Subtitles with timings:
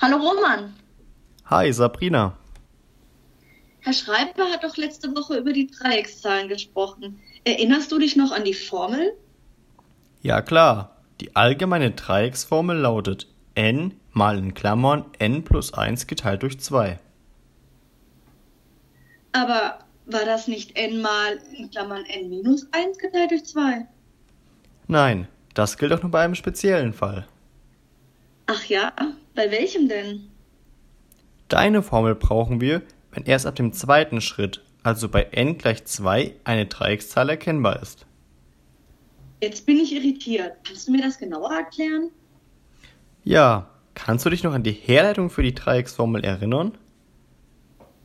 [0.00, 0.74] Hallo Roman.
[1.46, 2.38] Hi Sabrina.
[3.80, 7.18] Herr Schreiber hat doch letzte Woche über die Dreieckszahlen gesprochen.
[7.42, 9.12] Erinnerst du dich noch an die Formel?
[10.22, 11.02] Ja klar.
[11.20, 13.26] Die allgemeine Dreiecksformel lautet
[13.56, 17.00] n mal in Klammern n plus 1 geteilt durch 2.
[19.32, 23.84] Aber war das nicht n mal in Klammern n minus 1 geteilt durch 2?
[24.86, 27.26] Nein, das gilt doch nur bei einem speziellen Fall.
[28.50, 28.92] Ach ja,
[29.34, 30.30] bei welchem denn?
[31.48, 32.80] Deine Formel brauchen wir,
[33.12, 38.06] wenn erst ab dem zweiten Schritt, also bei n gleich 2, eine Dreieckszahl erkennbar ist.
[39.42, 40.54] Jetzt bin ich irritiert.
[40.64, 42.10] Kannst du mir das genauer erklären?
[43.22, 46.72] Ja, kannst du dich noch an die Herleitung für die Dreiecksformel erinnern?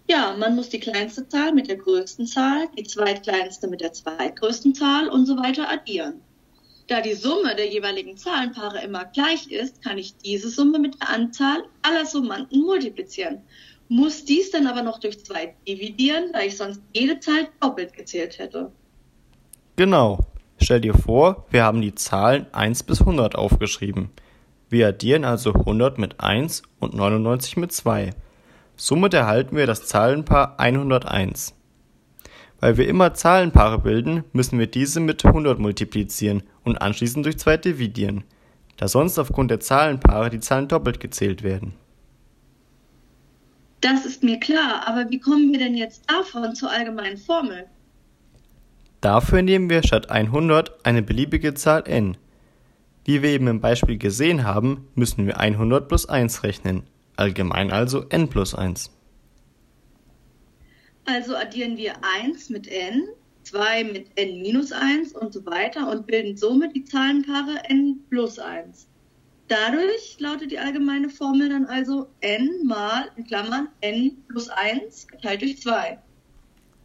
[0.09, 4.75] Ja, man muss die kleinste Zahl mit der größten Zahl, die zweitkleinste mit der zweitgrößten
[4.75, 6.15] Zahl und so weiter addieren.
[6.87, 11.09] Da die Summe der jeweiligen Zahlenpaare immer gleich ist, kann ich diese Summe mit der
[11.09, 13.41] Anzahl aller Summanden multiplizieren,
[13.87, 18.39] muss dies dann aber noch durch zwei dividieren, da ich sonst jede Zahl doppelt gezählt
[18.39, 18.71] hätte.
[19.75, 20.19] Genau.
[20.57, 24.11] Stell dir vor, wir haben die Zahlen 1 bis 100 aufgeschrieben.
[24.69, 28.11] Wir addieren also 100 mit 1 und 99 mit 2.
[28.75, 31.53] Somit erhalten wir das Zahlenpaar 101.
[32.59, 37.57] Weil wir immer Zahlenpaare bilden, müssen wir diese mit 100 multiplizieren und anschließend durch 2
[37.57, 38.23] dividieren,
[38.77, 41.73] da sonst aufgrund der Zahlenpaare die Zahlen doppelt gezählt werden.
[43.81, 47.65] Das ist mir klar, aber wie kommen wir denn jetzt davon zur allgemeinen Formel?
[49.01, 52.15] Dafür nehmen wir statt 100 eine beliebige Zahl n.
[53.03, 56.83] Wie wir eben im Beispiel gesehen haben, müssen wir 100 plus 1 rechnen,
[57.17, 58.89] allgemein also n plus 1.
[61.05, 63.03] Also addieren wir 1 mit n,
[63.43, 68.39] 2 mit n minus 1 und so weiter und bilden somit die Zahlenpaare n plus
[68.39, 68.87] 1.
[69.47, 75.41] Dadurch lautet die allgemeine Formel dann also n mal in Klammern n plus 1 geteilt
[75.41, 75.99] durch 2.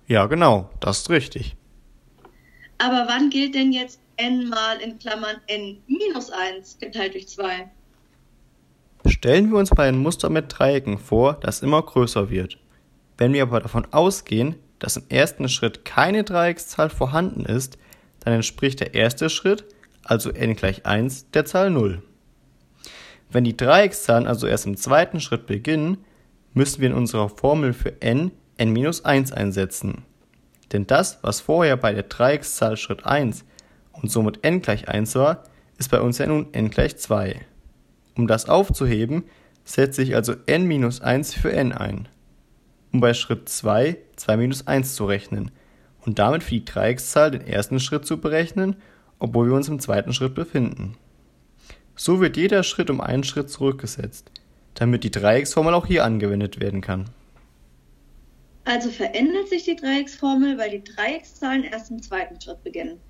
[0.09, 1.57] Ja, genau, das ist richtig.
[2.79, 7.71] Aber wann gilt denn jetzt n mal in Klammern n minus 1 geteilt durch 2?
[9.07, 12.59] Stellen wir uns mal ein Muster mit Dreiecken vor, das immer größer wird.
[13.17, 17.79] Wenn wir aber davon ausgehen, dass im ersten Schritt keine Dreieckszahl vorhanden ist,
[18.21, 19.65] dann entspricht der erste Schritt,
[20.05, 22.03] also n gleich 1, der Zahl 0.
[23.31, 25.99] Wenn die Dreieckszahlen also erst im zweiten Schritt beginnen,
[26.55, 30.05] müssen wir in unserer Formel für n n minus 1 einsetzen.
[30.73, 33.45] Denn das, was vorher bei der Dreieckszahl Schritt 1
[33.93, 35.45] und somit n gleich 1 war,
[35.79, 37.41] ist bei uns ja nun n gleich 2.
[38.17, 39.25] Um das aufzuheben,
[39.65, 42.09] setze ich also n minus 1 für n ein
[42.93, 45.51] um bei Schritt 2 2 minus 1 zu rechnen
[46.05, 48.77] und damit für die Dreieckszahl den ersten Schritt zu berechnen,
[49.19, 50.97] obwohl wir uns im zweiten Schritt befinden.
[51.97, 54.31] So wird jeder Schritt um einen Schritt zurückgesetzt,
[54.75, 57.11] damit die Dreiecksformel auch hier angewendet werden kann.
[58.65, 63.01] Also verändert sich die Dreiecksformel, weil die Dreieckszahlen erst im zweiten Schritt beginnen.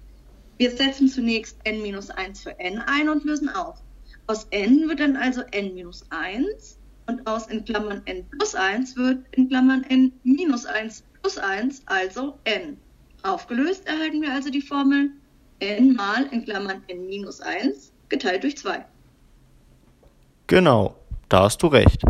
[0.57, 3.83] Wir setzen zunächst n minus 1 für n ein und lösen auf.
[4.27, 6.78] Aus n wird dann also n minus 1
[7.09, 11.83] und aus in Klammern n plus 1 wird in Klammern n minus 1 plus 1,
[11.87, 12.77] also n.
[13.23, 15.11] Aufgelöst erhalten wir also die Formel
[15.59, 18.85] n mal in Klammern n minus 1 geteilt durch 2.
[20.47, 20.95] Genau,
[21.29, 22.03] da hast du recht.